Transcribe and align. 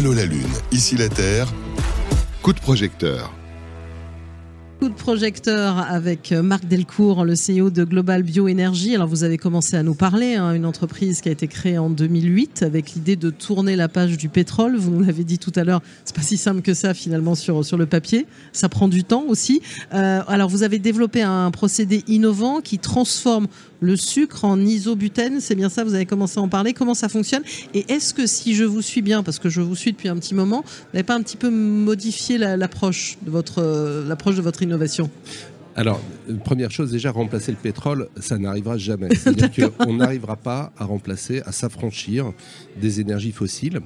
Allô 0.00 0.14
la 0.14 0.24
Lune, 0.24 0.40
ici 0.72 0.96
la 0.96 1.10
Terre. 1.10 1.46
Coup 2.40 2.54
de 2.54 2.58
projecteur. 2.58 3.34
Coup 4.78 4.88
de 4.88 4.94
projecteur 4.94 5.76
avec 5.76 6.32
Marc 6.32 6.64
Delcourt, 6.64 7.26
le 7.26 7.34
CEO 7.34 7.68
de 7.68 7.84
Global 7.84 8.22
Bioénergie. 8.22 8.94
Alors 8.94 9.08
vous 9.08 9.24
avez 9.24 9.36
commencé 9.36 9.76
à 9.76 9.82
nous 9.82 9.92
parler, 9.92 10.36
hein, 10.36 10.54
une 10.54 10.64
entreprise 10.64 11.20
qui 11.20 11.28
a 11.28 11.32
été 11.32 11.48
créée 11.48 11.76
en 11.76 11.90
2008 11.90 12.62
avec 12.62 12.92
l'idée 12.92 13.16
de 13.16 13.28
tourner 13.28 13.76
la 13.76 13.88
page 13.88 14.16
du 14.16 14.30
pétrole. 14.30 14.74
Vous 14.78 14.90
nous 14.90 15.02
l'avez 15.02 15.22
dit 15.22 15.38
tout 15.38 15.52
à 15.54 15.64
l'heure, 15.64 15.82
c'est 16.06 16.16
pas 16.16 16.22
si 16.22 16.38
simple 16.38 16.62
que 16.62 16.72
ça 16.72 16.94
finalement 16.94 17.34
sur, 17.34 17.62
sur 17.62 17.76
le 17.76 17.84
papier. 17.84 18.24
Ça 18.54 18.70
prend 18.70 18.88
du 18.88 19.04
temps 19.04 19.24
aussi. 19.28 19.60
Euh, 19.92 20.22
alors 20.26 20.48
vous 20.48 20.62
avez 20.62 20.78
développé 20.78 21.20
un 21.20 21.50
procédé 21.50 22.04
innovant 22.08 22.62
qui 22.62 22.78
transforme 22.78 23.48
le 23.80 23.96
sucre 23.96 24.44
en 24.44 24.60
isobutène, 24.60 25.40
c'est 25.40 25.54
bien 25.54 25.68
ça, 25.68 25.84
vous 25.84 25.94
avez 25.94 26.06
commencé 26.06 26.38
à 26.38 26.42
en 26.42 26.48
parler, 26.48 26.72
comment 26.72 26.94
ça 26.94 27.08
fonctionne 27.08 27.42
Et 27.74 27.90
est-ce 27.92 28.14
que 28.14 28.26
si 28.26 28.54
je 28.54 28.64
vous 28.64 28.82
suis 28.82 29.02
bien, 29.02 29.22
parce 29.22 29.38
que 29.38 29.48
je 29.48 29.60
vous 29.60 29.74
suis 29.74 29.92
depuis 29.92 30.08
un 30.08 30.16
petit 30.16 30.34
moment, 30.34 30.62
vous 30.66 30.84
n'avez 30.94 31.04
pas 31.04 31.14
un 31.14 31.22
petit 31.22 31.36
peu 31.36 31.50
modifié 31.50 32.38
l'approche 32.38 33.18
de 33.22 33.30
votre, 33.30 33.62
euh, 33.62 34.06
l'approche 34.06 34.36
de 34.36 34.42
votre 34.42 34.62
innovation? 34.62 35.10
Alors, 35.76 36.00
première 36.44 36.70
chose, 36.70 36.90
déjà, 36.90 37.12
remplacer 37.12 37.52
le 37.52 37.56
pétrole, 37.56 38.08
ça 38.18 38.38
n'arrivera 38.38 38.76
jamais. 38.76 39.14
C'est-à-dire 39.14 39.76
qu'on 39.78 39.94
n'arrivera 39.94 40.36
pas 40.36 40.72
à 40.76 40.84
remplacer, 40.84 41.42
à 41.46 41.52
s'affranchir 41.52 42.32
des 42.80 43.00
énergies 43.00 43.32
fossiles. 43.32 43.80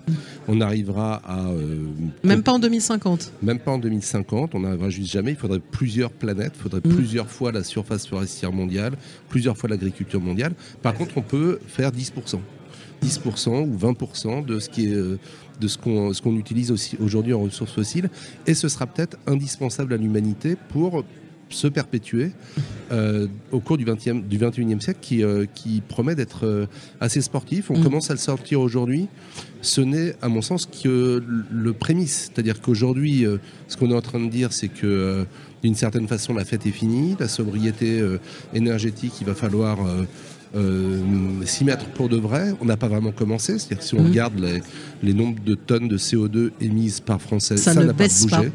On 0.49 0.61
arrivera 0.61 1.21
à... 1.25 1.49
Euh, 1.49 1.85
même 2.23 2.43
pas 2.43 2.53
en 2.53 2.59
2050 2.59 3.33
Même 3.43 3.59
pas 3.59 3.73
en 3.73 3.79
2050, 3.79 4.55
on 4.55 4.61
n'arrivera 4.61 4.89
juste 4.89 5.13
jamais. 5.13 5.33
Il 5.33 5.37
faudrait 5.37 5.61
plusieurs 5.61 6.11
planètes, 6.11 6.53
il 6.57 6.63
faudrait 6.63 6.81
mm. 6.85 6.95
plusieurs 6.95 7.31
fois 7.31 7.53
la 7.53 7.63
surface 7.63 8.07
forestière 8.07 8.53
mondiale, 8.53 8.95
plusieurs 9.29 9.57
fois 9.57 9.69
l'agriculture 9.69 10.21
mondiale. 10.21 10.55
Par 10.83 10.95
contre, 10.95 11.19
on 11.19 11.23
peut 11.23 11.59
faire 11.67 11.91
10%. 11.91 12.39
10% 13.03 13.69
ou 13.69 13.77
20% 13.77 14.47
de 14.47 14.59
ce 14.59 14.71
qui 14.71 14.87
est 14.87 14.95
euh, 14.95 15.19
de 15.61 15.69
ce 15.69 15.77
qu'on 15.77 16.13
ce 16.15 16.23
qu'on 16.23 16.37
utilise 16.37 16.71
aussi 16.71 16.97
aujourd'hui 16.99 17.35
en 17.35 17.41
ressources 17.41 17.73
fossiles 17.73 18.09
et 18.47 18.55
ce 18.55 18.69
sera 18.69 18.87
peut-être 18.87 19.19
indispensable 19.27 19.93
à 19.93 19.97
l'humanité 19.97 20.57
pour 20.71 21.05
se 21.49 21.67
perpétuer 21.69 22.33
euh, 22.93 23.27
au 23.53 23.61
cours 23.61 23.77
du, 23.79 23.85
20e, 23.85 24.27
du 24.27 24.39
21e 24.39 24.81
siècle 24.81 24.99
qui, 25.01 25.23
euh, 25.23 25.47
qui 25.55 25.83
promet 25.87 26.15
d'être 26.15 26.47
euh, 26.47 26.67
assez 27.01 27.21
sportif. 27.21 27.71
On 27.71 27.79
mm. 27.79 27.83
commence 27.83 28.11
à 28.11 28.15
le 28.15 28.19
sortir 28.19 28.61
aujourd'hui. 28.61 29.09
Ce 29.63 29.81
n'est, 29.81 30.15
à 30.21 30.29
mon 30.29 30.43
sens, 30.43 30.67
que 30.67 31.23
le 31.51 31.73
prémisse. 31.73 32.31
C'est-à-dire 32.33 32.61
qu'aujourd'hui, 32.61 33.25
ce 33.67 33.77
qu'on 33.79 33.91
est 33.91 33.95
en 33.95 34.03
train 34.03 34.21
de 34.21 34.29
dire, 34.29 34.53
c'est 34.53 34.69
que 34.69 35.25
d'une 35.63 35.75
certaine 35.75 36.07
façon, 36.07 36.35
la 36.35 36.45
fête 36.45 36.67
est 36.67 36.71
finie. 36.71 37.17
La 37.19 37.29
sobriété 37.29 38.03
énergétique, 38.53 39.15
il 39.23 39.27
va 39.27 39.35
falloir 39.35 39.79
euh, 40.57 41.01
s'y 41.45 41.65
mettre 41.65 41.87
pour 41.87 42.09
de 42.09 42.17
vrai. 42.17 42.53
On 42.61 42.65
n'a 42.65 42.77
pas 42.77 42.89
vraiment 42.89 43.13
commencé. 43.13 43.59
C'est-à-dire 43.59 43.79
que 43.79 43.85
si 43.85 43.95
on 43.95 44.03
mmh. 44.03 44.07
regarde 44.07 44.39
les, 44.39 44.63
les, 45.03 45.15
nombres 45.15 45.43
de 45.45 45.55
tonnes 45.55 45.89
de 45.89 45.99
CO2 45.99 46.51
émises 46.61 47.01
par 47.01 47.21
Français, 47.21 47.57
ça 47.57 47.75
n'a 47.75 47.93
pas 47.93 48.07
bougé. 48.07 48.53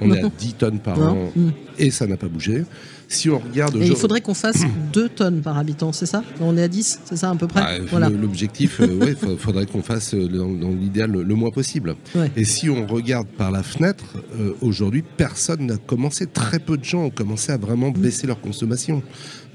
on 0.00 0.12
est 0.12 0.24
à 0.24 0.28
10 0.28 0.54
tonnes 0.54 0.78
par 0.78 0.98
an 1.12 1.30
mmh. 1.34 1.48
et 1.78 1.90
ça 1.90 2.06
n'a 2.06 2.16
pas 2.16 2.28
bougé. 2.28 2.64
Si 3.10 3.30
on 3.30 3.38
regarde. 3.38 3.74
Et 3.76 3.86
il 3.86 3.96
faudrait 3.96 4.20
qu'on 4.20 4.34
fasse 4.34 4.62
2 4.92 5.08
tonnes 5.08 5.40
par 5.40 5.56
habitant, 5.56 5.92
c'est 5.92 6.06
ça? 6.06 6.22
On 6.40 6.56
est 6.58 6.62
à 6.62 6.68
10, 6.68 7.00
c'est 7.06 7.16
ça 7.16 7.30
à 7.30 7.34
peu 7.34 7.46
près? 7.46 7.60
Bah, 7.60 7.84
voilà. 7.90 8.10
L'objectif, 8.10 8.80
euh, 8.80 9.14
il 9.22 9.38
faudrait 9.38 9.64
qu'on 9.64 9.82
fasse 9.82 10.14
euh, 10.14 10.28
dans, 10.28 10.70
l'idéal 10.70 11.12
le, 11.12 11.34
moins 11.34 11.50
possible. 11.50 11.96
Et 12.36 12.44
si 12.44 12.68
on 12.68 12.86
regarde 12.86 13.26
par 13.26 13.50
la 13.50 13.62
fenêtre, 13.62 14.04
euh, 14.38 14.52
aujourd'hui, 14.60 15.02
personne 15.02 15.66
n'a 15.66 15.78
commencé, 15.78 16.26
très 16.26 16.58
peu 16.58 16.76
de 16.76 16.84
gens 16.84 17.04
ont 17.04 17.10
commencé 17.10 17.50
à 17.50 17.56
vraiment 17.56 17.90
baisser 17.90 18.26
leur 18.26 18.40
consommation. 18.40 19.02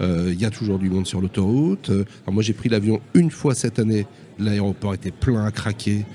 Il 0.01 0.41
y 0.41 0.43
a 0.43 0.49
toujours 0.49 0.79
du 0.79 0.89
monde 0.89 1.07
sur 1.07 1.21
l'autoroute. 1.21 1.89
moi, 2.29 2.43
j'ai 2.43 2.51
pris 2.51 2.67
l'avion 2.67 2.99
une 3.13 3.31
fois 3.31 3.55
cette 3.55 3.79
année. 3.79 4.05
L'aéroport 4.37 4.95
était 4.95 5.11
plein 5.11 5.45
à 5.45 5.51
craquer 5.51 6.05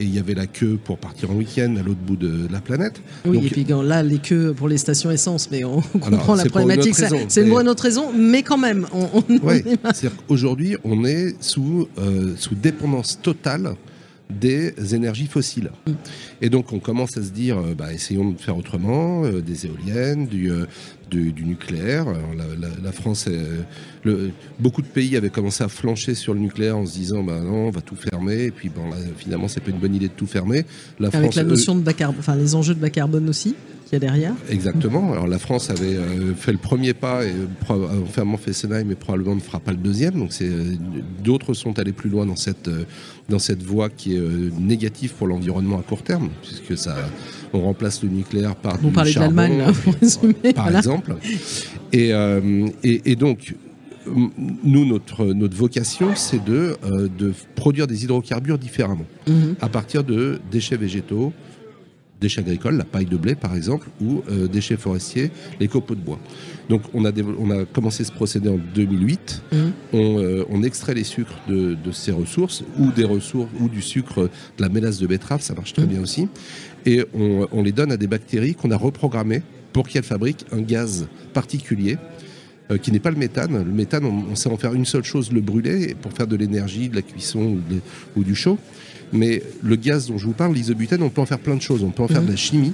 et 0.00 0.04
il 0.04 0.14
y 0.14 0.18
avait 0.18 0.34
la 0.34 0.46
queue 0.46 0.78
pour 0.82 0.98
partir 0.98 1.30
en 1.30 1.34
week-end 1.34 1.74
à 1.78 1.82
l'autre 1.82 2.00
bout 2.00 2.16
de 2.16 2.46
la 2.50 2.60
planète. 2.60 3.00
Oui, 3.26 3.40
et 3.44 3.50
puis 3.50 3.64
là, 3.64 4.02
les 4.02 4.18
queues 4.18 4.54
pour 4.54 4.68
les 4.68 4.78
stations 4.78 5.10
essence, 5.10 5.50
mais 5.50 5.64
on 5.64 5.80
comprend 6.00 6.34
la 6.34 6.44
problématique. 6.44 6.94
C'est 7.28 7.42
une 7.42 7.50
bonne 7.50 7.68
autre 7.68 7.82
raison, 7.82 8.12
mais 8.16 8.42
quand 8.42 8.58
même. 8.58 8.86
On, 8.92 9.22
Aujourd'hui, 10.28 10.76
on 10.84 11.04
est 11.04 11.34
sous, 11.42 11.88
euh, 11.98 12.34
sous 12.36 12.54
dépendance 12.54 13.20
totale 13.20 13.74
des 14.30 14.94
énergies 14.94 15.26
fossiles. 15.26 15.70
Mm. 15.86 15.92
Et 16.42 16.50
donc 16.50 16.72
on 16.72 16.78
commence 16.78 17.16
à 17.16 17.22
se 17.22 17.30
dire, 17.30 17.58
euh, 17.58 17.74
bah, 17.74 17.92
essayons 17.92 18.30
de 18.30 18.38
faire 18.38 18.56
autrement, 18.56 19.24
euh, 19.24 19.40
des 19.40 19.66
éoliennes, 19.66 20.26
du, 20.26 20.50
euh, 20.50 20.66
du, 21.10 21.32
nucléaire. 21.44 22.06
la, 22.82 22.92
France, 22.92 23.28
le, 24.04 24.30
beaucoup 24.58 24.82
de 24.82 24.86
pays 24.86 25.16
avaient 25.16 25.30
commencé 25.30 25.64
à 25.64 25.68
flancher 25.68 26.14
sur 26.14 26.34
le 26.34 26.40
nucléaire 26.40 26.76
en 26.76 26.84
se 26.84 26.92
disant, 26.92 27.22
bah 27.22 27.40
non, 27.40 27.68
on 27.68 27.70
va 27.70 27.80
tout 27.80 27.96
fermer. 27.96 28.44
Et 28.44 28.50
puis 28.50 28.68
bon, 28.68 28.82
finalement, 29.16 29.48
c'est 29.48 29.60
pas 29.60 29.70
une 29.70 29.78
bonne 29.78 29.94
idée 29.94 30.08
de 30.08 30.12
tout 30.12 30.26
fermer. 30.26 30.66
La 31.00 31.08
Avec 31.08 31.34
la 31.34 31.44
notion 31.44 31.74
de 31.74 31.80
bas 31.80 31.94
carbone, 31.94 32.20
enfin 32.20 32.36
les 32.36 32.54
enjeux 32.54 32.74
de 32.74 32.80
bas 32.80 32.90
carbone 32.90 33.28
aussi 33.30 33.56
qu'il 33.88 34.02
y 34.02 34.04
a 34.04 34.08
derrière. 34.08 34.34
Exactement. 34.50 35.12
Alors 35.12 35.26
la 35.26 35.38
France 35.38 35.70
avait 35.70 35.96
fait 36.36 36.52
le 36.52 36.58
premier 36.58 36.94
pas 36.94 37.24
et 37.24 37.32
a 37.68 37.74
fermement 38.10 38.36
fait 38.36 38.52
Senheim, 38.52 38.84
mais 38.84 38.94
probablement 38.94 39.34
ne 39.34 39.40
fera 39.40 39.60
pas 39.60 39.72
le 39.72 39.78
deuxième. 39.78 40.14
Donc 40.14 40.32
c'est 40.32 40.50
d'autres 41.22 41.54
sont 41.54 41.78
allés 41.78 41.92
plus 41.92 42.10
loin 42.10 42.26
dans 42.26 42.36
cette 42.36 42.70
dans 43.28 43.38
cette 43.38 43.62
voie 43.62 43.88
qui 43.88 44.16
est 44.16 44.20
négative 44.58 45.12
pour 45.14 45.26
l'environnement 45.26 45.78
à 45.78 45.82
court 45.82 46.02
terme 46.02 46.30
puisque 46.42 46.76
ça, 46.78 46.96
on 47.52 47.60
remplace 47.60 48.02
le 48.02 48.08
nucléaire 48.08 48.56
par 48.56 48.78
Vous 48.78 48.90
parlez 48.90 49.12
de 49.12 49.20
l'Allemagne, 49.20 49.64
par 50.54 50.74
exemple. 50.74 51.16
Euh, 51.94 52.68
et, 52.84 53.12
et, 53.12 53.16
donc, 53.16 53.54
nous, 54.64 54.84
notre, 54.84 55.24
notre 55.26 55.56
vocation, 55.56 56.14
c'est 56.14 56.42
de, 56.42 56.76
euh, 56.84 57.08
de 57.18 57.32
produire 57.54 57.86
des 57.86 58.04
hydrocarbures 58.04 58.58
différemment, 58.58 59.06
mhm. 59.26 59.56
à 59.60 59.68
partir 59.68 60.04
de 60.04 60.40
déchets 60.50 60.76
végétaux, 60.76 61.32
déchets 62.20 62.40
agricoles, 62.40 62.76
la 62.76 62.84
paille 62.84 63.06
de 63.06 63.16
blé 63.16 63.34
par 63.34 63.54
exemple, 63.54 63.88
ou 64.00 64.22
euh, 64.30 64.48
déchets 64.48 64.76
forestiers, 64.76 65.30
les 65.60 65.68
copeaux 65.68 65.94
de 65.94 66.00
bois. 66.00 66.18
Donc 66.68 66.82
on 66.94 67.04
a, 67.04 67.12
on 67.38 67.50
a 67.50 67.64
commencé 67.64 68.04
ce 68.04 68.12
procédé 68.12 68.48
en 68.48 68.58
2008. 68.74 69.42
Mmh. 69.52 69.56
Euh, 69.94 70.44
on, 70.50 70.62
extrait 70.62 70.94
les 70.94 71.04
sucres 71.04 71.38
de, 71.48 71.76
ces 71.92 72.12
ressources, 72.12 72.64
ou 72.78 72.90
des 72.90 73.04
ressources, 73.04 73.50
ou 73.60 73.68
du 73.68 73.80
sucre 73.80 74.22
de 74.22 74.62
la 74.62 74.68
mélasse 74.68 74.98
de 74.98 75.06
betterave, 75.06 75.40
ça 75.40 75.54
marche 75.54 75.72
très 75.72 75.84
mmh. 75.84 75.88
bien 75.88 76.02
aussi. 76.02 76.28
Et 76.86 77.04
on, 77.14 77.62
les 77.62 77.72
donne 77.72 77.92
à 77.92 77.96
des 77.96 78.06
bactéries 78.06 78.54
qu'on 78.54 78.70
a 78.70 78.76
reprogrammées 78.76 79.42
pour 79.72 79.88
qu'elles 79.88 80.04
fabriquent 80.04 80.44
un 80.52 80.60
gaz 80.60 81.08
particulier. 81.32 81.96
Euh, 82.70 82.76
qui 82.76 82.92
n'est 82.92 83.00
pas 83.00 83.10
le 83.10 83.16
méthane. 83.16 83.64
Le 83.64 83.72
méthane, 83.72 84.04
on, 84.04 84.34
sait 84.34 84.50
en 84.50 84.58
faire 84.58 84.74
une 84.74 84.84
seule 84.84 85.02
chose, 85.02 85.32
le 85.32 85.40
brûler, 85.40 85.96
pour 86.02 86.12
faire 86.12 86.26
de 86.26 86.36
l'énergie, 86.36 86.90
de 86.90 86.96
la 86.96 87.00
cuisson 87.00 87.56
ou 88.14 88.22
du 88.22 88.34
chaud. 88.34 88.58
Mais 89.12 89.42
le 89.62 89.76
gaz 89.76 90.08
dont 90.08 90.18
je 90.18 90.26
vous 90.26 90.32
parle, 90.32 90.54
l'isobutène, 90.54 91.02
on 91.02 91.10
peut 91.10 91.20
en 91.20 91.26
faire 91.26 91.38
plein 91.38 91.56
de 91.56 91.62
choses. 91.62 91.82
On 91.82 91.90
peut 91.90 92.02
en 92.02 92.08
faire 92.08 92.22
de 92.22 92.30
la 92.30 92.36
chimie, 92.36 92.72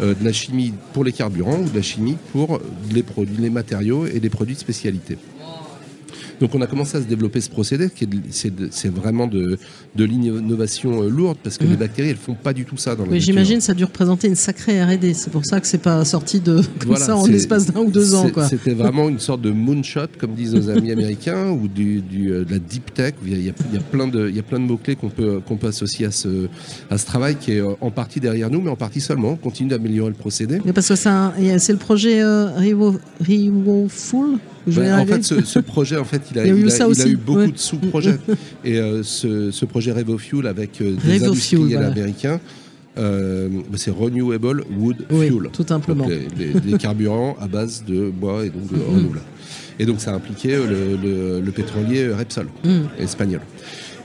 euh, 0.00 0.14
de 0.14 0.24
la 0.24 0.32
chimie 0.32 0.74
pour 0.92 1.04
les 1.04 1.12
carburants 1.12 1.60
ou 1.60 1.68
de 1.68 1.76
la 1.76 1.82
chimie 1.82 2.16
pour 2.32 2.60
les 2.92 3.02
produits, 3.02 3.36
les 3.38 3.50
matériaux 3.50 4.06
et 4.06 4.20
les 4.20 4.30
produits 4.30 4.54
de 4.54 4.60
spécialité. 4.60 5.18
Donc 6.40 6.54
on 6.54 6.60
a 6.60 6.66
commencé 6.66 6.96
à 6.96 7.00
se 7.00 7.06
développer 7.06 7.40
ce 7.40 7.50
procédé, 7.50 7.88
qui 7.90 8.08
c'est 8.30 8.88
vraiment 8.88 9.26
de, 9.26 9.58
de 9.94 10.04
l'innovation 10.04 11.02
euh, 11.02 11.08
lourde, 11.08 11.38
parce 11.42 11.58
que 11.58 11.64
les 11.64 11.74
mmh. 11.74 11.76
bactéries, 11.76 12.08
elles 12.10 12.16
font 12.16 12.34
pas 12.34 12.52
du 12.52 12.64
tout 12.64 12.76
ça 12.76 12.94
dans 12.96 13.04
la 13.04 13.10
Mais 13.10 13.20
j'imagine 13.20 13.60
ça 13.60 13.72
a 13.72 13.74
dû 13.74 13.84
représenter 13.84 14.28
une 14.28 14.34
sacrée 14.34 14.82
R&D. 14.82 15.14
C'est 15.14 15.30
pour 15.30 15.44
ça 15.44 15.60
que 15.60 15.66
c'est 15.66 15.78
pas 15.78 16.04
sorti 16.04 16.40
de 16.40 16.60
comme 16.78 16.96
ça 16.96 17.16
en 17.16 17.26
l'espace 17.26 17.66
d'un 17.66 17.80
ou 17.80 17.90
deux 17.90 18.14
ans. 18.14 18.26
C'était 18.48 18.74
vraiment 18.74 19.08
une 19.08 19.18
sorte 19.18 19.42
de 19.42 19.50
moonshot, 19.50 20.08
comme 20.18 20.34
disent 20.34 20.54
nos 20.54 20.70
amis 20.70 20.92
américains, 20.92 21.50
ou 21.50 21.68
du, 21.68 22.02
euh, 22.30 22.44
de 22.44 22.50
la 22.50 22.58
deep 22.58 22.92
tech. 22.94 23.14
Il 23.24 23.30
y 23.30 23.48
a, 23.48 23.52
il 23.70 23.74
y 23.74 23.78
a 23.78 23.80
plein 23.80 24.06
de, 24.06 24.28
il 24.28 24.36
y 24.36 24.40
a 24.40 24.42
plein 24.42 24.60
de 24.60 24.64
mots 24.64 24.76
clés 24.76 24.96
qu'on 24.96 25.10
peut 25.10 25.40
qu'on 25.46 25.56
peut 25.56 25.68
associer 25.68 26.06
à 26.06 26.10
ce 26.10 26.48
à 26.90 26.98
ce 26.98 27.06
travail 27.06 27.36
qui 27.36 27.52
est 27.52 27.60
euh, 27.60 27.74
en 27.80 27.90
partie 27.90 28.20
derrière 28.20 28.50
nous, 28.50 28.60
mais 28.60 28.70
en 28.70 28.76
partie 28.76 29.00
seulement. 29.00 29.32
On 29.32 29.36
continue 29.36 29.70
d'améliorer 29.70 30.10
le 30.10 30.16
procédé. 30.16 30.60
Mais 30.64 30.72
parce 30.72 30.88
que 30.88 30.94
c'est 30.96 31.72
le 31.72 31.78
projet 31.78 32.22
euh, 32.22 32.48
Full? 33.88 34.38
En 34.66 35.06
fait, 35.06 35.22
ce, 35.22 35.58
projet, 35.58 35.96
en 35.96 36.04
fait, 36.04 36.22
il 36.30 36.38
a, 36.38 36.46
il 36.46 36.50
a, 36.52 37.06
eu, 37.06 37.16
beaucoup 37.16 37.50
de 37.50 37.58
sous-projets. 37.58 38.18
Et 38.64 38.78
euh, 38.78 39.02
ce, 39.02 39.64
projet 39.64 39.92
RevoFuel 39.92 40.46
avec 40.46 40.80
euh, 40.80 40.96
des 41.04 41.24
industriels 41.24 41.82
américains, 41.84 42.40
euh, 42.96 43.48
bah, 43.48 43.76
c'est 43.76 43.90
Renewable 43.90 44.64
Wood 44.78 45.06
Fuel. 45.08 45.50
Tout 45.52 45.66
simplement. 45.66 46.06
les, 46.06 46.78
carburants 46.78 47.36
à 47.40 47.48
base 47.48 47.84
de 47.86 48.10
bois 48.10 48.44
et 48.44 48.50
donc 48.50 48.72
de 48.72 48.76
mm. 48.76 48.86
renouvelable. 48.86 49.20
Et 49.78 49.86
donc 49.86 50.00
ça 50.00 50.12
a 50.12 50.14
impliqué 50.14 50.56
le, 50.56 51.50
pétrolier 51.50 52.08
Repsol, 52.08 52.46
mm. 52.64 52.82
espagnol. 52.98 53.40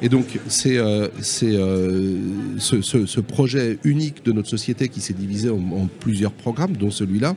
Et 0.02 0.10
donc, 0.10 0.40
c'est 0.48 0.78
euh, 0.78 1.08
euh, 1.44 2.18
ce, 2.58 3.20
projet 3.20 3.80
unique 3.84 4.24
de 4.24 4.32
notre 4.32 4.48
société 4.48 4.88
qui 4.88 5.02
s'est 5.02 5.14
divisé 5.14 5.50
en, 5.50 5.90
plusieurs 6.00 6.32
programmes, 6.32 6.78
dont 6.78 6.92
celui-là, 6.92 7.36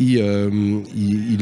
il, 0.00 0.18
euh, 0.18 0.80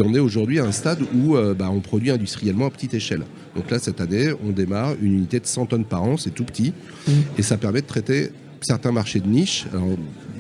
en 0.05 0.15
est 0.15 0.19
aujourd'hui 0.19 0.59
à 0.59 0.65
un 0.65 0.73
stade 0.73 1.01
où 1.15 1.37
bah, 1.59 1.71
on 1.71 1.81
produit 1.81 2.11
industriellement 2.11 2.67
à 2.67 2.71
petite 2.71 2.95
échelle. 2.95 3.23
Donc 3.57 3.71
là, 3.71 3.79
cette 3.79 4.01
année, 4.01 4.33
on 4.47 4.51
démarre 4.51 4.95
une 5.01 5.15
unité 5.15 5.41
de 5.41 5.47
100 5.47 5.67
tonnes 5.67 5.85
par 5.85 6.03
an, 6.03 6.17
c'est 6.17 6.31
tout 6.31 6.45
petit, 6.45 6.73
mmh. 7.07 7.13
et 7.39 7.43
ça 7.43 7.57
permet 7.57 7.81
de 7.81 7.87
traiter 7.87 8.31
certains 8.61 8.93
marchés 8.93 9.21
de 9.21 9.29
niche. 9.29 9.67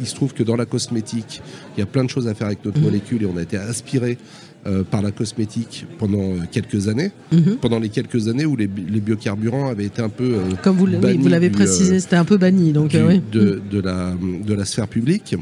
Il 0.00 0.06
se 0.06 0.14
trouve 0.14 0.32
que 0.34 0.42
dans 0.42 0.56
la 0.56 0.66
cosmétique, 0.66 1.42
il 1.76 1.80
y 1.80 1.82
a 1.82 1.86
plein 1.86 2.04
de 2.04 2.10
choses 2.10 2.26
à 2.28 2.34
faire 2.34 2.46
avec 2.46 2.64
notre 2.64 2.80
mmh. 2.80 2.84
molécule 2.84 3.22
et 3.22 3.26
on 3.26 3.36
a 3.36 3.42
été 3.42 3.56
aspiré 3.56 4.18
euh, 4.66 4.84
par 4.84 5.00
la 5.00 5.10
cosmétique 5.10 5.86
pendant 5.98 6.18
euh, 6.18 6.40
quelques 6.52 6.88
années, 6.88 7.12
mhm. 7.32 7.56
pendant 7.62 7.78
les 7.78 7.88
quelques 7.88 8.28
années 8.28 8.44
où 8.44 8.56
les, 8.56 8.66
biocarburants 8.66 9.70
avaient 9.70 9.86
été 9.86 10.02
un 10.02 10.10
peu 10.10 10.34
euh, 10.34 10.54
comme 10.62 10.76
vous, 10.76 10.86
l'avez 10.86 11.48
précisé, 11.48 11.98
c'était 11.98 12.16
un 12.16 12.26
peu 12.26 12.36
banni 12.36 12.72
donc 12.72 12.94
oui. 12.94 13.22
de, 13.32 13.62
de, 13.70 13.80
la 13.80 14.12
de 14.20 14.52
la 14.52 14.66
sphère 14.66 14.86
publique. 14.86 15.34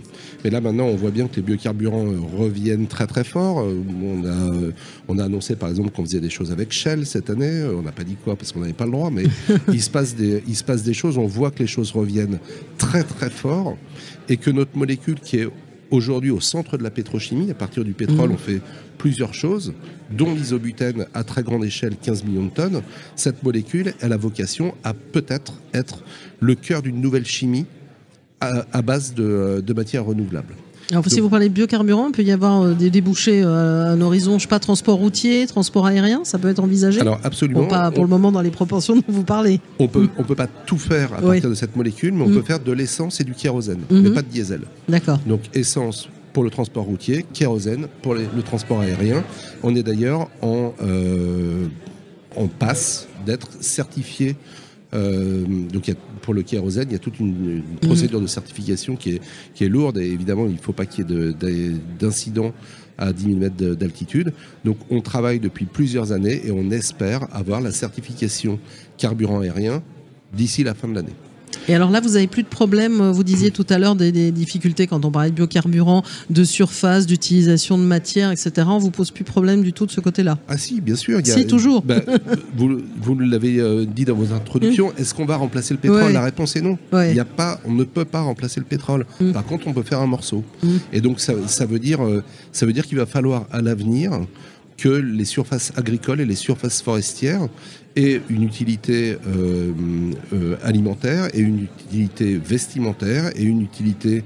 Mais 0.45 0.51
là 0.51 0.61
maintenant, 0.61 0.85
on 0.85 0.95
voit 0.95 1.11
bien 1.11 1.27
que 1.27 1.35
les 1.35 1.43
biocarburants 1.43 2.07
reviennent 2.37 2.87
très 2.87 3.09
très 3.09 3.25
fort. 3.25 3.67
On 3.67 4.25
a 4.25 4.53
on 5.09 5.19
a 5.19 5.25
annoncé 5.25 5.57
par 5.57 5.69
exemple 5.69 5.91
qu'on 5.91 6.05
faisait 6.05 6.21
des 6.21 6.31
choses 6.31 6.53
avec 6.53 6.71
Shell 6.71 7.05
cette 7.05 7.29
année. 7.29 7.65
On 7.77 7.83
n'a 7.83 7.91
pas 7.91 8.05
dit 8.05 8.17
quoi 8.23 8.37
parce 8.37 8.53
qu'on 8.53 8.61
n'avait 8.61 8.73
pas 8.73 8.87
le 8.87 8.93
droit, 8.93 9.11
mais 9.11 9.25
il 9.73 9.83
se 9.83 9.91
passe 9.91 10.15
des 10.15 10.45
il 10.47 10.55
se 10.55 10.63
passe 10.63 10.85
des 10.85 10.95
choses. 10.95 11.19
On 11.19 11.27
voit 11.27 11.51
que 11.51 11.59
les 11.59 11.67
choses 11.67 11.91
reviennent 11.91 12.39
très 12.77 13.03
très 13.03 13.31
fort 13.31 13.77
et 14.29 14.37
que 14.37 14.48
notre 14.51 14.77
molécule 14.77 15.21
qui 15.21 15.39
est 15.39 15.49
aujourd'hui 15.91 16.31
au 16.31 16.41
centre 16.41 16.77
de 16.77 16.83
la 16.83 16.91
pétrochimie. 16.91 17.51
À 17.51 17.55
partir 17.55 17.85
du 17.85 17.93
pétrole, 17.93 18.29
mhm. 18.29 18.35
on 18.35 18.39
fait 18.39 18.61
plusieurs 18.99 19.35
choses, 19.35 19.73
dont 20.11 20.35
l'isobutène 20.35 21.07
à 21.15 21.25
très 21.25 21.43
grande 21.43 21.65
échelle, 21.65 21.97
15 21.97 22.25
millions 22.25 22.47
de 22.47 22.51
tonnes. 22.51 22.83
Cette 23.17 23.43
molécule, 23.43 23.95
elle 24.01 24.13
a 24.13 24.17
vocation 24.17 24.75
à 24.85 24.93
peut-être 24.93 25.55
être 25.73 26.03
le 26.41 26.55
cœur 26.55 26.83
d'une 26.83 27.01
nouvelle 27.01 27.27
chimie 27.27 27.67
à, 28.41 28.83
base 28.83 29.15
de, 29.15 29.63
de 29.65 29.73
matières 29.73 30.05
renouvelables. 30.05 30.55
Alors, 30.91 31.05
si 31.07 31.21
vous 31.21 31.29
parlez 31.29 31.49
de 31.49 31.55
biocarburant, 31.55 32.09
il 32.09 32.13
peut 32.13 32.23
y 32.23 32.33
avoir 32.33 32.63
euh, 32.63 32.73
des 32.73 32.89
débouchés 32.89 33.43
euh, 33.43 33.85
à 33.85 33.91
un 33.91 34.01
horizon, 34.01 34.39
je 34.39 34.43
sais 34.43 34.49
pas, 34.49 34.59
transport 34.59 34.97
routier, 34.97 35.47
transport 35.47 35.87
aérien, 35.87 36.21
ça 36.25 36.39
peut 36.39 36.49
être 36.49 36.61
envisagé 36.61 37.01
Alors, 37.01 37.21
absolument. 37.25 37.67
pas 37.67 37.91
pour 37.91 38.05
le 38.05 38.09
moment 38.09 38.33
dans 38.33 38.41
les 38.41 38.51
proportions 38.51 38.97
dont 38.97 39.03
vous 39.09 39.25
parlez. 39.25 39.61
On 39.79 39.89
peut, 39.89 40.09
on 40.17 40.25
peut 40.25 40.35
pas 40.35 40.47
tout 40.47 40.79
faire 40.79 41.13
à 41.13 41.21
partir 41.21 41.51
de 41.51 41.55
cette 41.55 41.77
molécule, 41.77 42.15
mais 42.15 42.23
on 42.23 42.29
peut 42.29 42.41
mm. 42.41 42.45
faire 42.45 42.61
de 42.61 42.73
l'essence 42.73 43.21
et 43.21 43.25
du 43.25 43.35
kérosène, 43.35 43.81
mais 43.91 44.01
mm-hmm. 44.01 44.15
pas 44.15 44.23
de 44.23 44.29
diesel. 44.29 44.61
D'accord. 44.89 45.19
Donc, 45.27 45.41
essence 45.53 46.09
pour 46.33 46.43
le 46.43 46.51
transport 46.51 46.85
routier, 46.85 47.27
kérosène 47.35 47.89
pour 48.01 48.15
le 48.15 48.43
transport 48.43 48.81
aérien. 48.81 49.25
On 49.63 49.75
est 49.75 49.83
d'ailleurs 49.83 50.29
en, 50.41 50.73
euh, 50.83 51.67
en 52.37 52.47
passe 52.47 53.09
d'être 53.27 53.49
certifié 53.61 54.37
euh, 54.95 55.45
donc 55.73 55.95
pour 56.23 56.35
le 56.35 56.43
kérosène, 56.43 56.89
il 56.89 56.93
y 56.93 56.97
a 56.97 56.99
toute 56.99 57.21
une, 57.21 57.63
procédure 57.83 58.21
de 58.21 58.27
certification 58.27 58.97
qui 58.97 59.11
est, 59.11 59.21
qui 59.55 59.65
est 59.65 59.69
lourde 59.69 59.99
et 59.99 60.07
évidemment 60.07 60.47
il 60.47 60.55
ne 60.55 60.59
faut 60.59 60.73
pas 60.73 60.87
qu'il 60.87 61.11
y 61.11 61.13
ait 61.13 61.73
d'incidents 61.99 62.53
à 62.97 63.13
10 63.13 63.25
000 63.25 63.37
mètres 63.37 63.57
d'altitude. 63.57 64.33
Donc 64.65 64.79
on 64.91 65.01
travaille 65.01 65.41
depuis 65.41 65.67
plusieurs 65.67 66.13
années 66.13 66.41
et 66.45 66.51
on 66.51 66.71
espère 66.71 67.29
avoir 67.35 67.61
la 67.61 67.71
certification 67.71 68.59
carburant 68.97 69.41
aérien 69.41 69.83
d'ici 70.33 70.65
la 70.65 70.75
fin 70.75 70.89
de 70.89 70.95
l'année. 70.95 71.15
Et 71.69 71.75
alors 71.75 71.91
là, 71.91 72.01
vous 72.01 72.17
avez 72.17 72.27
plus 72.27 72.43
de 72.43 72.49
problèmes. 72.49 73.11
Vous 73.11 73.25
disiez 73.25 73.51
tout 73.51 73.67
à 73.69 73.79
l'heure 73.79 73.95
des, 73.95 74.31
difficultés 74.31 74.87
quand 74.87 75.05
on 75.05 75.11
parlait 75.11 75.31
de 75.31 75.35
biocarburants, 75.35 76.03
de 76.31 76.45
surface, 76.45 77.07
d'utilisation 77.07 77.79
de 77.79 77.83
matière, 77.83 78.31
etc. 78.31 78.67
On 78.67 78.79
vous 78.79 78.91
pose 78.91 79.11
plus 79.11 79.25
de 79.25 79.29
problème 79.29 79.63
du 79.63 79.73
tout 79.73 79.87
de 79.87 79.91
ce 79.91 80.01
côté-là 80.01 80.39
Ah 80.49 80.57
si, 80.57 80.81
bien 80.81 80.97
sûr. 80.97 81.21
si, 81.25 81.47
toujours. 81.47 81.83
Bah, 81.83 82.01
vous, 82.57 82.81
vous 83.01 83.19
l'avez 83.19 83.61
euh, 83.61 83.85
dit 83.85 84.05
dans 84.05 84.15
vos 84.15 84.33
introductions. 84.33 84.93
Est-ce 84.97 85.15
qu'on 85.15 85.27
va 85.27 85.37
remplacer 85.37 85.75
le 85.75 85.81
pétrole? 85.81 86.13
La 86.13 86.23
réponse 86.23 86.57
est 86.57 86.63
non. 86.63 86.79
Il 86.93 87.15
y 87.15 87.21
a 87.21 87.25
pas, 87.25 87.61
on 87.65 87.73
ne 87.73 87.85
peut 87.85 88.05
pas 88.05 88.21
remplacer 88.21 88.61
le 88.61 88.67
pétrole. 88.67 89.07
Mm. 89.21 89.33
Par 89.33 89.45
contre, 89.45 89.69
on 89.69 89.73
peut 89.73 89.83
faire 89.83 90.01
un 90.01 90.07
morceau. 90.07 90.45
Mm. 90.63 90.69
Et 90.93 91.01
donc 91.01 91.21
ça, 91.21 91.35
ça 91.47 91.67
veut 91.67 91.79
dire, 91.79 92.03
euh, 92.03 92.23
ça 92.53 92.67
veut 92.67 92.73
dire 92.73 92.87
qu'il 92.87 92.99
va 92.99 93.07
falloir 93.07 93.47
à 93.51 93.61
l'avenir 93.61 94.13
que 94.79 94.89
les 94.89 95.25
surfaces 95.25 95.73
agricoles 95.77 96.21
et 96.21 96.25
les 96.25 96.37
surfaces 96.37 96.81
forestières 96.81 97.47
aient 97.97 98.23
une 98.31 98.45
utilité 98.45 99.17
euh, 99.27 99.73
euh, 100.33 100.57
alimentaire 100.63 101.29
et 101.35 101.41
une 101.41 101.65
utilité 101.65 102.39
vestimentaire 102.39 103.33
et 103.37 103.43
une 103.43 103.61
utilité 103.61 104.23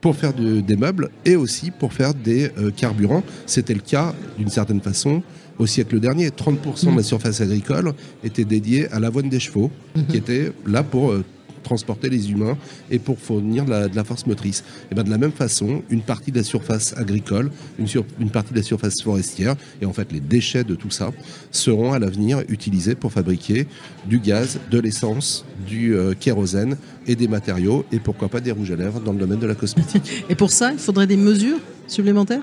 pour 0.00 0.16
faire 0.16 0.32
des 0.34 0.76
meubles 0.76 1.10
et 1.24 1.36
aussi 1.36 1.70
pour 1.70 1.92
faire 1.92 2.12
des 2.12 2.50
euh, 2.58 2.72
carburants. 2.72 3.22
C'était 3.46 3.74
le 3.74 3.80
cas 3.80 4.12
d'une 4.36 4.48
certaine 4.48 4.80
façon 4.80 5.22
au 5.58 5.66
siècle 5.66 6.00
dernier. 6.00 6.30
30% 6.30 6.90
de 6.90 6.96
la 6.96 7.04
surface 7.04 7.40
agricole 7.40 7.92
était 8.24 8.44
dédiée 8.44 8.88
à 8.88 8.98
l'avoine 8.98 9.28
des 9.28 9.38
chevaux, 9.38 9.70
qui 10.08 10.16
était 10.16 10.50
là 10.66 10.82
pour 10.82 11.14
transporter 11.62 12.08
les 12.08 12.30
humains 12.30 12.56
et 12.90 12.98
pour 12.98 13.18
fournir 13.18 13.64
de 13.64 13.70
la, 13.94 14.04
force 14.04 14.26
motrice. 14.26 14.64
Et 14.90 14.94
ben 14.94 15.02
de 15.02 15.10
la 15.10 15.18
même 15.18 15.32
façon, 15.32 15.82
une 15.90 16.02
partie 16.02 16.32
de 16.32 16.38
la 16.38 16.44
surface 16.44 16.94
agricole, 16.96 17.50
une, 17.78 17.86
une, 18.20 18.30
partie 18.30 18.52
de 18.52 18.58
la 18.58 18.64
surface 18.64 19.00
forestière, 19.02 19.56
et 19.80 19.86
en 19.86 19.92
fait 19.92 20.12
les 20.12 20.20
déchets 20.20 20.64
de 20.64 20.74
tout 20.74 20.90
ça, 20.90 21.10
seront 21.50 21.92
à 21.92 21.98
l'avenir 21.98 22.42
utilisés 22.48 22.94
pour 22.94 23.12
fabriquer 23.12 23.66
du 24.06 24.18
gaz, 24.18 24.58
de 24.70 24.78
l'essence, 24.78 25.44
du 25.66 25.94
euh, 25.94 26.14
kérosène 26.18 26.76
et 27.06 27.16
des 27.16 27.28
matériaux, 27.28 27.84
et 27.92 27.98
pourquoi 27.98 28.28
pas 28.28 28.40
des 28.40 28.52
rouges 28.52 28.70
à 28.70 28.76
lèvres 28.76 29.00
dans 29.00 29.12
le 29.12 29.18
domaine 29.18 29.38
de 29.38 29.46
la 29.46 29.54
cosmétique. 29.54 30.24
et 30.28 30.34
pour 30.34 30.50
ça, 30.50 30.72
il 30.72 30.78
faudrait 30.78 31.06
des 31.06 31.16
mesures 31.16 31.58
supplémentaires? 31.86 32.42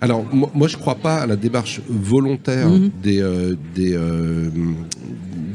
Alors, 0.00 0.22
moi, 0.34 0.68
je 0.68 0.76
ne 0.76 0.80
crois 0.82 0.96
pas 0.96 1.22
à 1.22 1.26
la 1.26 1.36
démarche 1.36 1.80
volontaire 1.88 2.68
mhm. 2.68 2.90
des, 3.02 3.22
euh, 3.22 3.54
des, 3.74 3.94
euh, 3.94 4.50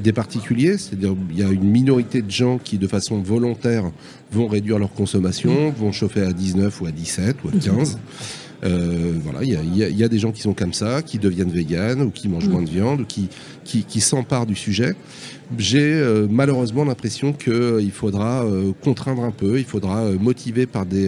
des 0.09 0.13
particuliers, 0.13 0.79
c'est-à-dire 0.79 1.13
il 1.29 1.38
y 1.38 1.44
a 1.44 1.50
une 1.50 1.69
minorité 1.69 2.23
de 2.23 2.31
gens 2.31 2.57
qui 2.57 2.79
de 2.79 2.88
façon 2.88 3.21
volontaire 3.21 3.91
vont 4.31 4.47
réduire 4.47 4.79
leur 4.79 4.91
consommation, 4.91 5.69
vont 5.69 5.91
chauffer 5.91 6.23
à 6.23 6.33
19 6.33 6.81
ou 6.81 6.88
à 6.88 6.91
17 6.91 7.35
ou 7.44 7.50
à 7.50 7.51
15. 7.51 8.00
Euh, 8.63 9.13
voilà, 9.23 9.44
il 9.44 9.77
y, 9.77 10.03
a, 10.03 10.07
des 10.07 10.17
gens 10.17 10.31
qui 10.31 10.41
sont 10.41 10.53
comme 10.53 10.73
ça, 10.73 11.03
qui 11.03 11.19
deviennent 11.19 11.51
véganes 11.51 12.01
ou 12.01 12.09
qui 12.09 12.27
mangent 12.27 12.47
mm. 12.47 12.51
moins 12.51 12.63
de 12.63 12.69
viande 12.69 13.01
ou 13.01 13.06
qui, 13.06 13.29
qui, 13.63 14.01
s'emparent 14.01 14.47
du 14.47 14.56
sujet. 14.56 14.95
J'ai 15.59 15.94
euh, 15.94 16.27
malheureusement 16.27 16.85
l'impression 16.85 17.31
qu'il 17.31 17.53
euh, 17.53 17.89
faudra 17.91 18.44
contraindre 18.83 19.23
un 19.23 19.31
peu, 19.31 19.59
il 19.59 19.65
faudra 19.65 20.09
motiver 20.19 20.65
par 20.65 20.88
des, 20.88 21.07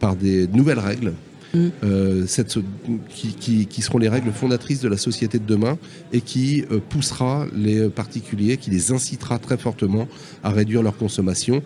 par 0.00 0.16
des 0.16 0.48
nouvelles 0.48 0.78
règles 0.80 1.12
euh, 1.54 2.24
cette, 2.26 2.58
qui, 3.10 3.66
qui, 3.66 3.82
seront 3.82 3.98
les 3.98 4.08
règles 4.08 4.32
fondatrices 4.32 4.80
de 4.80 4.88
la 4.88 4.96
société 4.96 5.38
de 5.38 5.44
demain 5.44 5.76
et 6.12 6.22
qui 6.22 6.64
euh, 6.70 6.78
poussera 6.88 7.46
les 7.54 7.88
particuliers, 7.90 8.56
qui 8.56 8.70
les 8.70 8.90
incitera 8.90 9.38
très 9.38 9.58
fortement 9.58 10.08
à 10.42 10.50
réduire 10.50 10.82
leur 10.82 10.96
consommation 10.96 11.62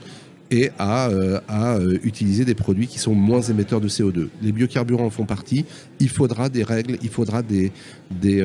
et 0.50 0.70
à, 0.78 1.08
euh, 1.08 1.40
à 1.48 1.78
utiliser 2.02 2.44
des 2.44 2.54
produits 2.54 2.88
qui 2.88 2.98
sont 2.98 3.14
moins 3.14 3.42
émetteurs 3.42 3.80
de 3.80 3.88
CO2. 3.88 4.28
Les 4.42 4.52
biocarburants 4.52 5.06
en 5.06 5.10
font 5.10 5.24
partie. 5.24 5.64
Il 6.00 6.08
faudra 6.08 6.48
des 6.48 6.64
règles, 6.64 6.98
il 7.02 7.08
faudra 7.08 7.42
des, 7.42 7.70
des 8.10 8.44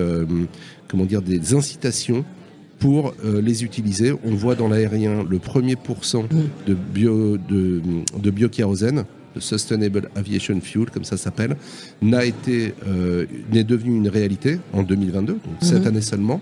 comment 0.87 1.05
dire, 1.05 1.21
des 1.21 1.55
incitations 1.55 2.23
pour 2.79 3.13
les 3.23 3.63
utiliser. 3.63 4.13
On 4.23 4.33
voit 4.33 4.55
dans 4.55 4.67
l'aérien 4.67 5.23
le 5.27 5.37
premier 5.37 5.75
pourcent 5.75 6.25
de, 6.65 6.73
bio, 6.73 7.37
de, 7.37 7.81
de 8.17 8.31
biokérosène 8.31 9.05
le 9.35 9.41
Sustainable 9.41 10.09
Aviation 10.15 10.59
Fuel, 10.61 10.89
comme 10.89 11.03
ça 11.03 11.17
s'appelle, 11.17 11.55
n'a 12.01 12.25
été 12.25 12.73
euh, 12.87 13.25
n'est 13.51 13.63
devenu 13.63 13.95
une 13.95 14.07
réalité 14.07 14.59
en 14.73 14.83
2022, 14.83 15.33
donc 15.33 15.41
cette 15.61 15.81
mhm. 15.81 15.87
année 15.87 16.01
seulement. 16.01 16.41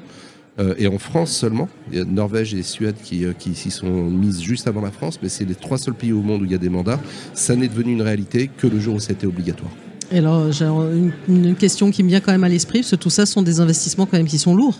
Euh, 0.60 0.74
et 0.78 0.88
en 0.88 0.98
France 0.98 1.32
seulement, 1.32 1.70
il 1.92 2.00
y 2.00 2.02
a 2.02 2.06
Norvège 2.06 2.54
et 2.54 2.64
Suède 2.64 2.96
qui, 3.02 3.24
euh, 3.24 3.34
qui 3.38 3.56
s'y 3.56 3.72
sont 3.72 4.10
mises 4.10 4.42
juste 4.42 4.68
avant 4.68 4.82
la 4.82 4.92
France, 4.92 5.20
mais 5.24 5.30
c'est 5.30 5.46
les 5.46 5.56
trois 5.56 5.78
seuls 5.78 5.94
pays 5.94 6.12
au 6.12 6.22
monde 6.22 6.42
où 6.42 6.46
il 6.46 6.52
y 6.52 6.56
a 6.56 6.60
des 6.60 6.70
mandats. 6.70 7.00
Ça 7.34 7.56
n'est 7.56 7.70
devenu 7.70 7.94
une 7.94 8.02
réalité 8.02 8.50
que 8.58 8.68
le 8.68 8.80
jour 8.80 8.96
où 8.96 9.00
c'était 9.00 9.28
obligatoire. 9.28 9.72
Et 10.12 10.18
alors, 10.18 10.52
j'ai 10.52 10.66
une, 10.66 11.12
une, 11.30 11.56
question 11.56 11.92
qui 11.92 12.04
me 12.04 12.10
vient 12.10 12.19
quand 12.19 12.31
même 12.31 12.44
à 12.44 12.50
l'esprit, 12.50 12.80
parce 12.80 12.92
que 12.92 12.96
tout 12.96 13.12
ça 13.12 13.26
sont 13.26 13.44
des 13.44 13.60
investissements 13.60 14.06
quand 14.06 14.18
même 14.18 14.28
qui 14.28 14.40
sont 14.40 14.56
lourds. 14.56 14.80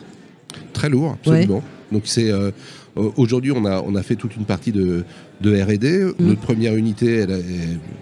Très 0.74 0.90
lourds, 0.90 1.12
absolument. 1.14 1.64
Donc 1.92 2.04
c'est 2.06 2.32
euh, 2.32 2.52
aujourd'hui, 3.18 3.52
on 3.52 3.66
a, 3.66 3.82
on 3.82 3.96
a 3.96 4.04
fait 4.04 4.16
toute 4.16 4.36
une 4.36 4.46
partie 4.46 4.72
de, 4.72 5.04
de 5.42 5.62
R&D. 5.62 6.04
Mm. 6.04 6.26
Notre 6.26 6.42
première 6.42 6.76
unité, 6.76 7.26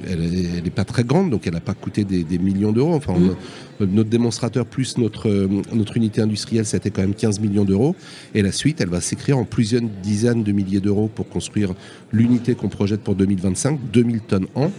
elle 0.07 0.63
n'est 0.63 0.69
pas 0.69 0.85
très 0.85 1.03
grande, 1.03 1.29
donc 1.29 1.47
elle 1.47 1.53
n'a 1.53 1.59
pas 1.59 1.73
coûté 1.73 2.03
des, 2.03 2.37
millions 2.37 2.71
d'euros. 2.71 2.93
Enfin, 2.93 3.13
mm. 3.13 3.85
notre 3.85 4.09
démonstrateur 4.09 4.65
plus 4.65 4.97
notre, 4.97 5.29
notre 5.73 5.97
unité 5.97 6.21
industrielle, 6.21 6.65
c'était 6.65 6.89
quand 6.89 7.01
même 7.01 7.13
15 7.13 7.39
millions 7.39 7.65
d'euros. 7.65 7.95
Et 8.33 8.41
la 8.41 8.51
suite, 8.51 8.81
elle 8.81 8.89
va 8.89 9.01
s'écrire 9.01 9.37
en 9.37 9.45
plusieurs 9.45 9.81
dizaines 9.81 10.43
de 10.43 10.51
milliers 10.51 10.81
d'euros 10.81 11.09
pour 11.13 11.27
construire 11.29 11.73
l'unité 12.11 12.55
qu'on 12.55 12.69
projette 12.69 13.01
pour 13.01 13.15
2025, 13.15 13.79
2000 13.91 14.19
tonnes 14.21 14.47
an. 14.55 14.71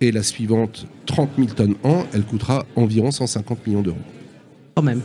Et 0.00 0.12
la 0.12 0.22
suivante, 0.22 0.86
30 1.06 1.30
000 1.38 1.48
tonnes 1.50 1.74
an, 1.82 2.04
elle 2.12 2.22
coûtera 2.22 2.66
environ 2.76 3.10
150 3.10 3.66
millions 3.66 3.82
d'euros. 3.82 3.96
Quand 4.74 4.82
même. 4.82 5.00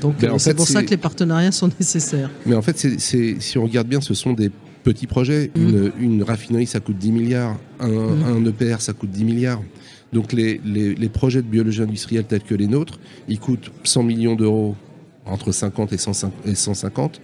Donc 0.00 0.16
c'est 0.38 0.54
pour 0.54 0.68
ça 0.68 0.82
que 0.82 0.90
les 0.90 0.96
partenariats 0.96 1.52
sont 1.52 1.70
nécessaires. 1.78 2.30
Mais 2.46 2.54
en 2.54 2.62
fait, 2.62 2.78
si 2.98 3.58
on 3.58 3.64
regarde 3.64 3.88
bien, 3.88 4.00
ce 4.00 4.14
sont 4.14 4.32
des 4.32 4.50
petits 4.84 5.06
projets. 5.06 5.50
Mm. 5.56 5.90
Une, 5.98 6.22
raffinerie, 6.22 6.66
ça 6.66 6.78
coûte 6.78 6.98
10 6.98 7.10
milliards. 7.10 7.56
Un, 7.80 8.44
EPR, 8.44 8.64
mm. 8.64 8.74
e 8.74 8.78
ça 8.78 8.92
coûte 8.92 9.10
10 9.10 9.24
milliards. 9.24 9.62
Donc 10.12 10.32
les, 10.32 10.60
projets 11.12 11.42
de 11.42 11.48
biologie 11.48 11.82
industrielle 11.82 12.24
tels 12.24 12.42
que 12.42 12.54
les 12.54 12.68
nôtres, 12.68 13.00
ils 13.28 13.40
coûtent 13.40 13.72
100 13.82 14.04
millions 14.04 14.36
d'euros, 14.36 14.76
entre 15.26 15.50
50 15.50 15.92
et 15.92 16.54
150. 16.54 17.20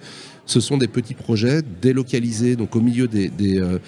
Ce 0.47 0.59
sont 0.59 0.79
des 0.79 0.89
petits 0.89 1.15
projets 1.15 1.63
délocalisés, 1.81 2.57
donc 2.57 2.75
au 2.75 2.81
milieu 2.81 3.07
des, 3.07 3.31
euh, 3.61 3.79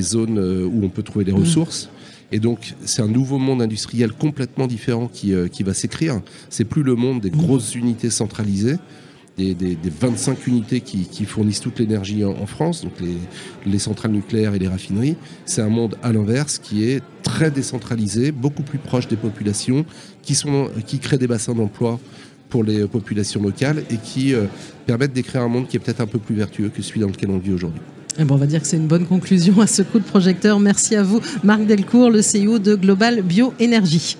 zones 0.00 0.38
euh, 0.38 0.64
où 0.64 0.84
on 0.84 0.88
peut 0.88 1.02
trouver 1.02 1.24
les 1.24 1.32
mm. 1.32 1.40
ressources. 1.40 1.88
Et 2.34 2.40
donc, 2.40 2.74
c'est 2.84 3.00
un 3.00 3.06
nouveau 3.06 3.38
monde 3.38 3.62
industriel 3.62 4.10
complètement 4.12 4.66
différent 4.66 5.06
qui, 5.06 5.32
euh, 5.32 5.46
qui 5.46 5.62
va 5.62 5.72
s'écrire. 5.72 6.20
C'est 6.50 6.64
plus 6.64 6.82
le 6.82 6.96
monde 6.96 7.20
des 7.20 7.30
grosses 7.30 7.76
unités 7.76 8.10
centralisées. 8.10 8.76
des, 9.38 9.54
25 10.00 10.44
unités 10.48 10.80
qui, 10.80 11.24
fournissent 11.26 11.60
toute 11.60 11.78
l'énergie 11.78 12.24
en, 12.24 12.46
France, 12.46 12.82
donc 12.82 12.94
les, 13.64 13.78
centrales 13.78 14.10
nucléaires 14.10 14.52
et 14.52 14.58
les 14.58 14.66
raffineries. 14.66 15.14
C'est 15.44 15.62
un 15.62 15.68
monde 15.68 15.96
à 16.02 16.12
l'inverse 16.12 16.58
qui 16.58 16.82
est 16.82 17.04
très 17.22 17.52
décentralisé, 17.52 18.32
beaucoup 18.32 18.64
plus 18.64 18.78
proche 18.78 19.06
des 19.06 19.16
populations, 19.16 19.86
qui, 20.22 20.34
sont, 20.34 20.70
qui 20.86 20.98
crée 20.98 21.18
des 21.18 21.28
bassins 21.28 21.54
d'emploi 21.54 22.00
pour 22.48 22.64
les 22.64 22.84
populations 22.88 23.40
locales 23.40 23.84
et 23.90 23.96
qui 23.96 24.34
euh, 24.34 24.46
permettent 24.86 25.12
d'écrire 25.12 25.42
un 25.42 25.48
monde 25.48 25.68
qui 25.68 25.76
est 25.76 25.80
peut-être 25.80 26.00
un 26.00 26.08
peu 26.08 26.18
plus 26.18 26.34
vertueux 26.34 26.68
que 26.68 26.82
celui 26.82 27.00
dans 27.00 27.08
lequel 27.08 27.30
on 27.30 27.38
vit 27.38 27.52
aujourd'hui. 27.52 27.80
Eh 28.18 28.24
bon, 28.24 28.34
on 28.34 28.38
va 28.38 28.46
dire 28.46 28.60
que 28.62 28.66
c'est 28.66 28.76
une 28.76 28.86
bonne 28.86 29.06
conclusion 29.06 29.60
à 29.60 29.66
ce 29.66 29.82
coup 29.82 29.98
de 29.98 30.04
projecteur. 30.04 30.60
Merci 30.60 30.94
à 30.96 31.02
vous, 31.02 31.20
Marc 31.42 31.66
Delcourt, 31.66 32.10
le 32.10 32.20
CEO 32.20 32.58
de 32.58 32.74
Global 32.74 33.22
Bioénergie. 33.22 34.16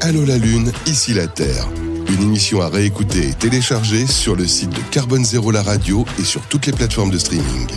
Allô 0.00 0.24
la 0.24 0.38
Lune, 0.38 0.70
ici 0.86 1.14
la 1.14 1.26
Terre. 1.26 1.66
Une 2.08 2.22
émission 2.22 2.60
à 2.60 2.68
réécouter 2.68 3.28
et 3.28 3.34
télécharger 3.34 4.06
sur 4.06 4.36
le 4.36 4.46
site 4.46 4.70
de 4.70 4.80
Carbone 4.90 5.24
Zéro 5.24 5.50
la 5.50 5.62
radio 5.62 6.04
et 6.18 6.24
sur 6.24 6.40
toutes 6.42 6.66
les 6.66 6.72
plateformes 6.72 7.10
de 7.10 7.18
streaming. 7.18 7.68